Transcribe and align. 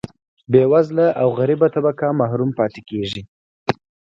بیوزله 0.51 1.07
او 1.21 1.27
غریبه 1.39 1.67
طبقه 1.75 2.07
محروم 2.19 2.51
پاتې 2.57 2.81
کیږي. 2.89 3.21